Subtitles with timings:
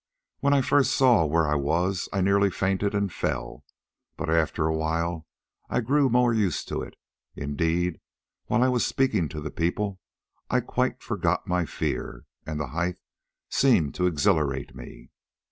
[0.39, 3.63] When first I saw where I was, I nearly fainted and fell,
[4.17, 5.27] but after a while
[5.69, 6.95] I grew more used to it.
[7.35, 7.99] Indeed,
[8.47, 9.99] while I was speaking to the people
[10.49, 12.97] I quite forgot my fear, and the height
[13.47, 15.11] seemed to exhilarate me.